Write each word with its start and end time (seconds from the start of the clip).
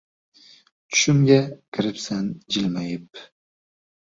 Tushimga 0.89 1.37
kirasan 1.71 2.25
jilmayib 2.51 3.05